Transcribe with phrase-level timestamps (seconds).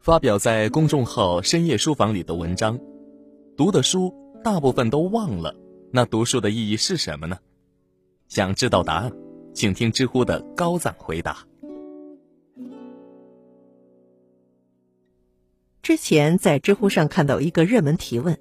[0.00, 2.78] 发表在公众号“深夜书房”里的文章，
[3.56, 5.56] 读的书大部分都忘了，
[5.90, 7.38] 那读书的意义是什么呢？
[8.28, 9.10] 想知道答案，
[9.54, 11.38] 请听知乎的高赞回答。
[15.80, 18.38] 之前在知乎上看到一个热门提问：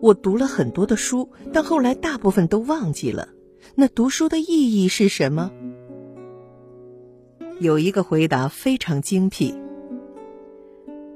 [0.00, 3.28] 我读了很多的书，但后来大部分都忘记了，
[3.74, 5.50] 那读书的意义是什么？
[7.58, 9.54] 有一个回答非常精辟。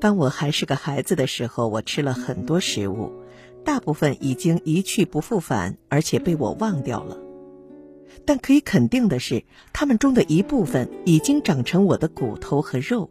[0.00, 3.12] 当我还是个孩子的时候，我吃了很多食物，
[3.64, 7.18] 大部分已经一去不复返，而且被我忘掉了。
[8.24, 9.42] 但可以肯定的是，
[9.72, 13.10] 它们中的一部分已经长成我的骨头和肉。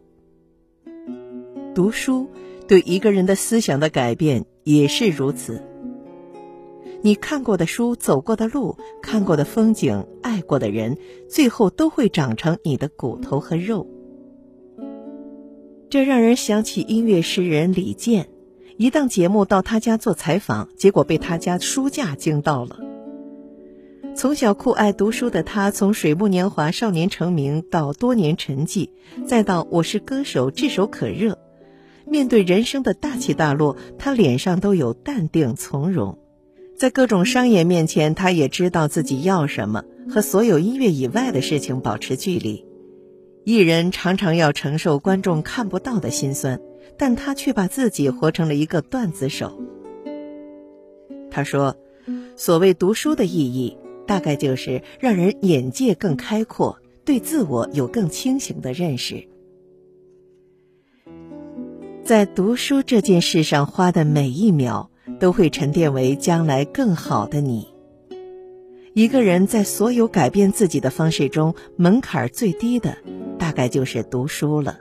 [1.74, 2.30] 读书
[2.66, 5.64] 对一个人的思想的改变也是如此。
[7.00, 13.86] 你看过的书、走过的路、看过的风景、爱过的人，最后都会长成你的骨头和肉。
[15.88, 18.28] 这让人想起音乐诗人李健，
[18.76, 22.78] 一档节目到他家做采访，结果被他家书架惊到了。
[24.14, 28.90] 从小酷爱读书的他，从《水木年华》少年成名到多年沉寂，
[29.26, 31.38] 再到《我是歌手》炙手可热，
[32.10, 36.18] 面对人生的大起大落，他脸上都有淡定从容。
[36.76, 42.64] 在各种商业面前，他也知道自己要什么，和所有音乐以外的事情保持距离。
[43.44, 46.60] 艺人常常要承受观众看不到的辛酸，
[46.96, 49.60] 但他却把自己活成了一个段子手。
[51.30, 51.76] 他说
[52.36, 59.28] ：“所谓读书的意义，大概就是让人眼界更开阔，对自我有更清醒的认识。
[62.08, 64.88] 在读书这件事上花的每一秒，
[65.20, 67.68] 都会沉淀为将来更好的你。”
[68.96, 72.96] 一个人在所有改变自己的方式中，门槛最低的。
[73.38, 74.78] 大概就是读书了。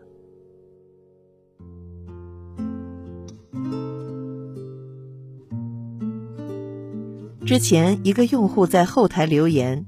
[7.45, 9.85] 之前一个用户在后台留言：“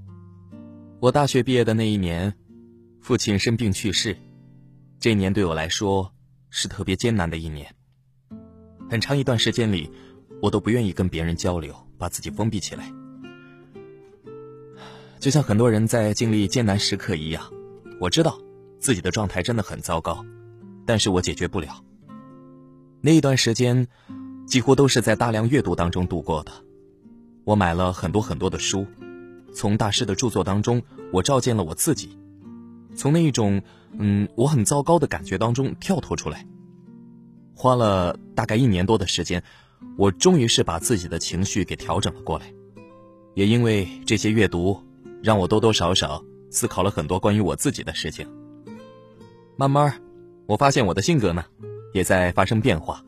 [0.99, 2.33] 我大学毕业的那一年，
[2.99, 4.17] 父亲生病去世，
[4.99, 6.11] 这年对我来说
[6.49, 7.73] 是特别艰难的一年。
[8.89, 9.91] 很长一段时间里，
[10.41, 12.91] 我都不愿意跟别人交流，把自己封闭起来，
[15.19, 17.43] 就像很多人在经历艰难时刻一样。
[17.99, 18.39] 我知道。”
[18.79, 20.25] 自己的状态真的很糟糕，
[20.85, 21.83] 但是我解决不了。
[23.01, 23.89] 那一段时间，
[24.47, 26.51] 几乎都是在大量阅读当中度过的。
[27.43, 28.87] 我买了很多很多的书，
[29.53, 30.81] 从大师的著作当中，
[31.11, 32.17] 我照见了我自己，
[32.95, 33.61] 从那一种
[33.97, 36.45] 嗯我很糟糕的感觉当中跳脱出来。
[37.55, 39.43] 花了大概一年多的时间，
[39.97, 42.53] 我终于是把自己的情绪给调整了过来。
[43.35, 44.81] 也因为这些阅读，
[45.21, 48.27] 让我多多少少思考了很多关于我自己的事情。
[49.57, 50.01] 慢慢，
[50.45, 51.43] 我发现我的性格呢，
[51.93, 53.03] 也在发生变化，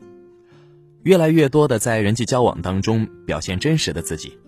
[1.02, 4.38] 越来越多的在人际交往当中表现真实的自己，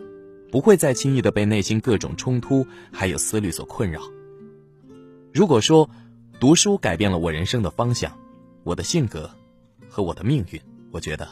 [0.50, 4.02] 不会再轻易的被内心各种冲突还有思虑所困扰。
[5.32, 5.88] 如果说
[6.40, 8.12] 读书改变了我人生的方向，
[8.64, 9.30] 我的性格
[9.88, 11.28] 和我的命运，我觉得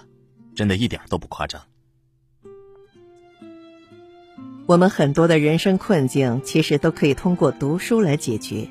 [0.55, 1.61] 真的一点都不夸张。
[4.67, 8.69] 我们很多的人生困境，其实都可以通过读书来解决。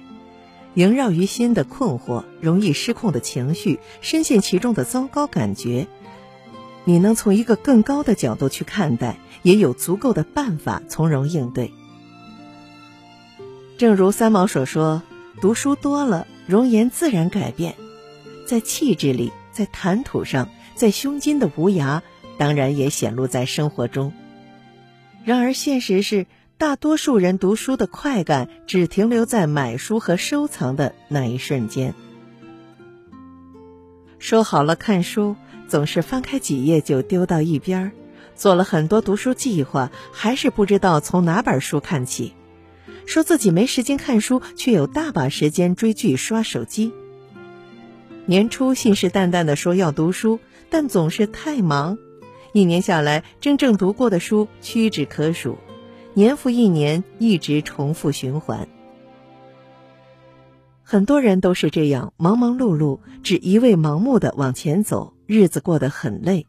[0.74, 5.86] 萦绕于心的困惑，容易失控的情绪，深陷其中的糟糕感觉，
[6.86, 11.72] 你能从一个更高的角度去看待，也有足够的办法从容应对。
[13.78, 15.04] 正如三毛所说
[15.40, 17.76] ：“读书多了，容颜自然改变，
[18.46, 22.02] 在气质里，在谈吐上，在胸襟的无涯，
[22.38, 24.12] 当然也显露在生活中。”
[25.24, 26.26] 然而，现实是。
[26.58, 31.96] 大多数人读书的快感只停留在买书和收藏的那一瞬间。
[34.20, 35.36] 说好了看书，
[35.68, 37.92] 总是翻开几页就丢到一边儿；
[38.36, 42.36] 做了很多读书计划，还是不知道从哪本书看起。
[43.06, 46.94] 说自己没时间看书，却有大把时间追剧、刷手机。
[48.26, 50.40] 年初信誓旦旦的说要读书，
[50.70, 51.98] 但总是太忙，
[52.54, 55.58] 一年下来，真正读过的书屈指可数。
[56.14, 58.68] 年复一年，一直重复循环。
[60.84, 66.48] 很多人都是这样，忙忙碌碌，只一味盲目的往前走，日子过得很累。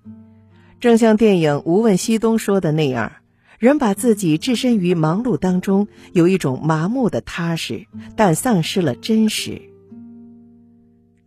[0.81, 3.13] 正像电影《无问西东》说的那样，
[3.63, 7.87] 人把自己置身于忙碌当中，有一种麻木的踏实，
[8.17, 9.63] 但丧失了真实。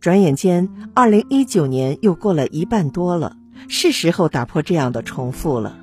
[0.00, 3.38] 转眼间，二零一九年又过了一半多了，
[3.68, 5.78] 是时候打破这样的重复了。